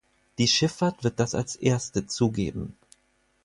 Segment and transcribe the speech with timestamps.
[0.39, 2.75] Die Schiffahrt wird das als erste zugeben.